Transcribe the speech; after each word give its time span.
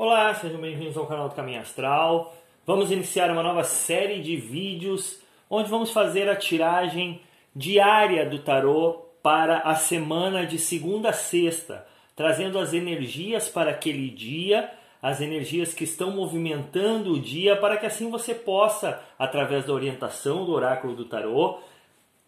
Olá, 0.00 0.32
sejam 0.32 0.60
bem-vindos 0.60 0.96
ao 0.96 1.08
canal 1.08 1.28
do 1.28 1.34
Caminho 1.34 1.60
Astral. 1.60 2.32
Vamos 2.64 2.92
iniciar 2.92 3.32
uma 3.32 3.42
nova 3.42 3.64
série 3.64 4.22
de 4.22 4.36
vídeos 4.36 5.20
onde 5.50 5.68
vamos 5.68 5.90
fazer 5.90 6.28
a 6.28 6.36
tiragem 6.36 7.20
diária 7.52 8.24
do 8.24 8.38
tarô 8.38 9.06
para 9.20 9.58
a 9.58 9.74
semana 9.74 10.46
de 10.46 10.56
segunda 10.56 11.08
a 11.08 11.12
sexta, 11.12 11.84
trazendo 12.14 12.60
as 12.60 12.72
energias 12.72 13.48
para 13.48 13.72
aquele 13.72 14.08
dia, 14.08 14.70
as 15.02 15.20
energias 15.20 15.74
que 15.74 15.82
estão 15.82 16.12
movimentando 16.12 17.14
o 17.14 17.20
dia, 17.20 17.56
para 17.56 17.76
que 17.76 17.86
assim 17.86 18.08
você 18.08 18.32
possa, 18.32 19.02
através 19.18 19.64
da 19.64 19.72
orientação 19.72 20.44
do 20.44 20.52
oráculo 20.52 20.94
do 20.94 21.06
tarô, 21.06 21.58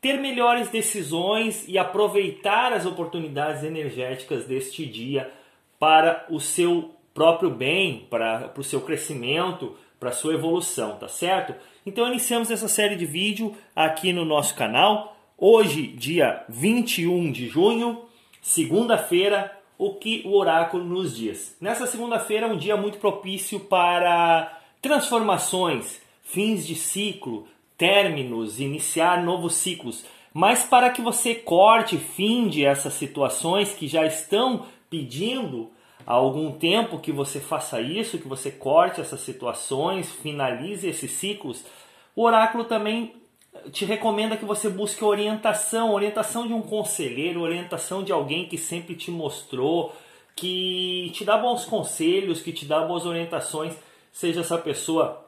ter 0.00 0.14
melhores 0.14 0.70
decisões 0.70 1.68
e 1.68 1.76
aproveitar 1.76 2.72
as 2.72 2.86
oportunidades 2.86 3.62
energéticas 3.62 4.46
deste 4.46 4.86
dia 4.86 5.30
para 5.78 6.24
o 6.30 6.40
seu 6.40 6.94
próprio 7.18 7.50
bem, 7.50 8.06
para, 8.08 8.52
o 8.56 8.62
seu 8.62 8.80
crescimento, 8.80 9.74
para 9.98 10.10
a 10.10 10.12
sua 10.12 10.34
evolução, 10.34 10.94
tá 10.98 11.08
certo? 11.08 11.52
Então 11.84 12.06
iniciamos 12.06 12.48
essa 12.48 12.68
série 12.68 12.94
de 12.94 13.04
vídeo 13.04 13.56
aqui 13.74 14.12
no 14.12 14.24
nosso 14.24 14.54
canal. 14.54 15.16
Hoje, 15.36 15.88
dia 15.88 16.44
21 16.48 17.32
de 17.32 17.48
junho, 17.48 18.02
segunda-feira, 18.40 19.52
o 19.76 19.94
que 19.94 20.22
o 20.26 20.36
oráculo 20.36 20.84
nos 20.84 21.16
diz. 21.16 21.56
Nessa 21.60 21.88
segunda-feira 21.88 22.46
é 22.46 22.52
um 22.52 22.56
dia 22.56 22.76
muito 22.76 22.98
propício 22.98 23.58
para 23.58 24.56
transformações, 24.80 26.00
fins 26.22 26.64
de 26.64 26.76
ciclo, 26.76 27.48
términos, 27.76 28.60
iniciar 28.60 29.24
novos 29.24 29.54
ciclos. 29.54 30.04
Mas 30.32 30.62
para 30.62 30.88
que 30.90 31.02
você 31.02 31.34
corte, 31.34 31.96
finde 31.96 32.64
essas 32.64 32.94
situações 32.94 33.72
que 33.72 33.88
já 33.88 34.06
estão 34.06 34.66
pedindo 34.88 35.68
há 36.06 36.12
algum 36.14 36.52
tempo 36.52 36.98
que 36.98 37.12
você 37.12 37.40
faça 37.40 37.80
isso, 37.80 38.18
que 38.18 38.28
você 38.28 38.50
corte 38.50 39.00
essas 39.00 39.20
situações, 39.20 40.12
finalize 40.12 40.88
esses 40.88 41.10
ciclos, 41.10 41.64
o 42.14 42.24
oráculo 42.24 42.64
também 42.64 43.14
te 43.72 43.84
recomenda 43.84 44.36
que 44.36 44.44
você 44.44 44.68
busque 44.68 45.04
orientação, 45.04 45.92
orientação 45.92 46.46
de 46.46 46.52
um 46.52 46.62
conselheiro, 46.62 47.42
orientação 47.42 48.02
de 48.02 48.12
alguém 48.12 48.46
que 48.46 48.56
sempre 48.56 48.94
te 48.94 49.10
mostrou, 49.10 49.94
que 50.34 51.10
te 51.14 51.24
dá 51.24 51.36
bons 51.36 51.64
conselhos, 51.64 52.40
que 52.40 52.52
te 52.52 52.64
dá 52.64 52.80
boas 52.80 53.04
orientações, 53.04 53.74
seja 54.12 54.40
essa 54.40 54.58
pessoa 54.58 55.27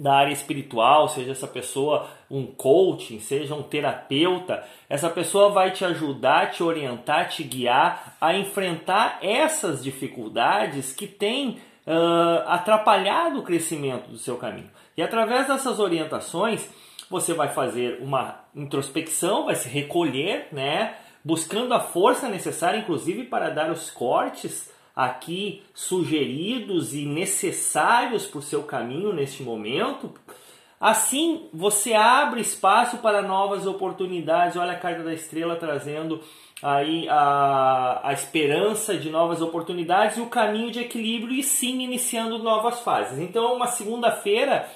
da 0.00 0.14
área 0.14 0.32
espiritual, 0.32 1.08
seja 1.08 1.32
essa 1.32 1.46
pessoa 1.46 2.08
um 2.30 2.46
coaching, 2.46 3.20
seja 3.20 3.54
um 3.54 3.62
terapeuta, 3.62 4.64
essa 4.88 5.08
pessoa 5.08 5.50
vai 5.50 5.70
te 5.70 5.84
ajudar, 5.84 6.50
te 6.50 6.62
orientar, 6.62 7.28
te 7.28 7.42
guiar 7.42 8.16
a 8.20 8.34
enfrentar 8.34 9.18
essas 9.22 9.82
dificuldades 9.82 10.92
que 10.92 11.06
têm 11.06 11.60
uh, 11.86 12.46
atrapalhado 12.46 13.40
o 13.40 13.42
crescimento 13.42 14.08
do 14.10 14.18
seu 14.18 14.36
caminho. 14.36 14.70
E 14.96 15.02
através 15.02 15.46
dessas 15.46 15.78
orientações, 15.78 16.68
você 17.10 17.32
vai 17.32 17.48
fazer 17.48 18.00
uma 18.02 18.40
introspecção, 18.54 19.46
vai 19.46 19.54
se 19.54 19.68
recolher, 19.68 20.48
né? 20.52 20.94
Buscando 21.24 21.72
a 21.74 21.80
força 21.80 22.28
necessária, 22.28 22.78
inclusive, 22.78 23.24
para 23.24 23.50
dar 23.50 23.70
os 23.70 23.90
cortes 23.90 24.70
aqui 24.98 25.62
sugeridos 25.72 26.92
e 26.92 27.06
necessários 27.06 28.26
para 28.26 28.40
o 28.40 28.42
seu 28.42 28.64
caminho 28.64 29.12
neste 29.12 29.44
momento. 29.44 30.12
Assim, 30.80 31.48
você 31.54 31.94
abre 31.94 32.40
espaço 32.40 32.98
para 32.98 33.22
novas 33.22 33.64
oportunidades. 33.64 34.56
Olha 34.56 34.72
a 34.72 34.78
carta 34.78 35.04
da 35.04 35.14
estrela 35.14 35.54
trazendo 35.54 36.20
aí 36.60 37.08
a, 37.08 38.00
a 38.02 38.12
esperança 38.12 38.96
de 38.96 39.08
novas 39.08 39.40
oportunidades 39.40 40.16
e 40.16 40.20
o 40.20 40.26
caminho 40.26 40.72
de 40.72 40.80
equilíbrio 40.80 41.32
e 41.32 41.44
sim 41.44 41.80
iniciando 41.80 42.36
novas 42.40 42.80
fases. 42.80 43.20
Então, 43.20 43.54
uma 43.54 43.68
segunda-feira 43.68 44.68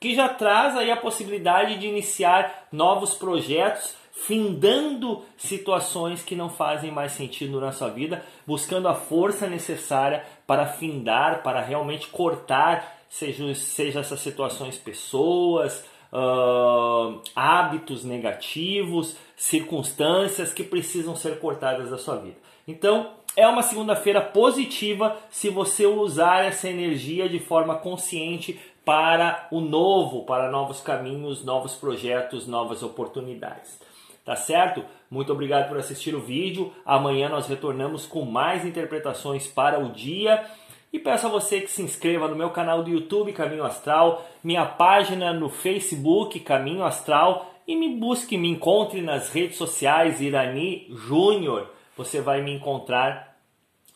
que 0.00 0.14
já 0.14 0.28
traz 0.28 0.76
aí 0.76 0.90
a 0.90 0.96
possibilidade 0.96 1.78
de 1.78 1.86
iniciar 1.86 2.68
novos 2.70 3.14
projetos 3.14 3.96
findando 4.12 5.22
situações 5.36 6.22
que 6.22 6.34
não 6.34 6.50
fazem 6.50 6.90
mais 6.90 7.12
sentido 7.12 7.60
na 7.60 7.70
sua 7.70 7.88
vida, 7.88 8.24
buscando 8.46 8.88
a 8.88 8.94
força 8.94 9.46
necessária 9.46 10.24
para 10.46 10.66
findar, 10.66 11.42
para 11.42 11.60
realmente 11.60 12.08
cortar, 12.08 12.98
seja, 13.08 13.54
seja 13.54 14.00
essas 14.00 14.20
situações 14.20 14.76
pessoas, 14.76 15.84
uh, 16.12 17.20
hábitos 17.34 18.04
negativos, 18.04 19.16
circunstâncias 19.36 20.52
que 20.52 20.64
precisam 20.64 21.14
ser 21.16 21.38
cortadas 21.38 21.90
da 21.90 21.98
sua 21.98 22.16
vida. 22.16 22.36
Então, 22.66 23.12
é 23.36 23.46
uma 23.46 23.62
segunda-feira 23.62 24.20
positiva 24.20 25.16
se 25.30 25.48
você 25.48 25.86
usar 25.86 26.44
essa 26.44 26.68
energia 26.68 27.28
de 27.28 27.38
forma 27.38 27.76
consciente 27.76 28.58
para 28.84 29.46
o 29.50 29.60
novo, 29.60 30.24
para 30.24 30.50
novos 30.50 30.80
caminhos, 30.80 31.44
novos 31.44 31.74
projetos, 31.74 32.46
novas 32.46 32.82
oportunidades. 32.82 33.78
Tá 34.24 34.34
certo? 34.36 34.84
Muito 35.10 35.32
obrigado 35.32 35.68
por 35.68 35.78
assistir 35.78 36.14
o 36.14 36.20
vídeo. 36.20 36.72
Amanhã 36.84 37.28
nós 37.28 37.46
retornamos 37.46 38.04
com 38.04 38.24
mais 38.24 38.64
interpretações 38.64 39.46
para 39.46 39.78
o 39.78 39.90
dia. 39.90 40.44
E 40.92 40.98
peço 40.98 41.26
a 41.26 41.30
você 41.30 41.60
que 41.60 41.70
se 41.70 41.82
inscreva 41.82 42.28
no 42.28 42.36
meu 42.36 42.50
canal 42.50 42.82
do 42.82 42.90
YouTube 42.90 43.32
Caminho 43.32 43.64
Astral, 43.64 44.26
minha 44.42 44.64
página 44.64 45.32
no 45.32 45.50
Facebook 45.50 46.40
Caminho 46.40 46.84
Astral 46.84 47.54
e 47.66 47.76
me 47.76 47.96
busque, 47.96 48.38
me 48.38 48.48
encontre 48.48 49.02
nas 49.02 49.28
redes 49.28 49.58
sociais 49.58 50.20
Irani 50.20 50.86
Júnior. 50.90 51.68
Você 51.96 52.20
vai 52.20 52.40
me 52.40 52.52
encontrar 52.52 53.36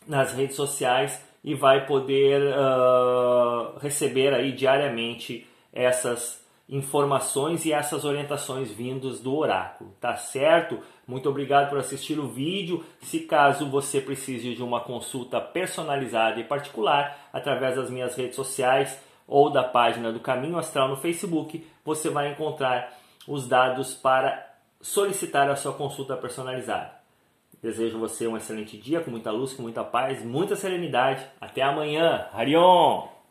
nas 0.07 0.33
redes 0.33 0.55
sociais 0.55 1.19
e 1.43 1.55
vai 1.55 1.85
poder 1.87 2.41
uh, 2.41 3.79
receber 3.79 4.33
aí 4.33 4.51
diariamente 4.51 5.47
essas 5.73 6.42
informações 6.67 7.65
e 7.65 7.73
essas 7.73 8.05
orientações 8.05 8.71
vindos 8.71 9.19
do 9.19 9.35
oráculo, 9.35 9.93
tá 9.99 10.15
certo? 10.15 10.79
Muito 11.05 11.29
obrigado 11.29 11.69
por 11.69 11.77
assistir 11.77 12.17
o 12.17 12.27
vídeo. 12.27 12.83
Se 13.01 13.21
caso 13.21 13.69
você 13.69 13.99
precise 13.99 14.55
de 14.55 14.63
uma 14.63 14.79
consulta 14.79 15.41
personalizada 15.41 16.39
e 16.39 16.43
particular 16.43 17.29
através 17.33 17.75
das 17.75 17.89
minhas 17.89 18.15
redes 18.15 18.35
sociais 18.35 18.97
ou 19.27 19.49
da 19.49 19.63
página 19.63 20.11
do 20.11 20.19
Caminho 20.19 20.57
Astral 20.57 20.87
no 20.87 20.97
Facebook, 20.97 21.65
você 21.83 22.09
vai 22.09 22.31
encontrar 22.31 22.97
os 23.27 23.47
dados 23.47 23.93
para 23.93 24.53
solicitar 24.81 25.49
a 25.49 25.55
sua 25.55 25.73
consulta 25.73 26.15
personalizada. 26.15 27.03
Desejo 27.61 27.97
você 27.97 28.27
um 28.27 28.35
excelente 28.35 28.77
dia 28.77 28.99
com 28.99 29.09
muita 29.09 29.31
luz, 29.31 29.53
com 29.53 29.61
muita 29.61 29.83
paz, 29.85 30.23
muita 30.23 30.55
serenidade. 30.55 31.25
Até 31.39 31.61
amanhã. 31.61 32.27
Harion! 32.33 33.22